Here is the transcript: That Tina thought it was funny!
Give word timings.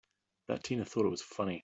That 0.47 0.63
Tina 0.63 0.83
thought 0.83 1.05
it 1.05 1.09
was 1.09 1.21
funny! 1.21 1.59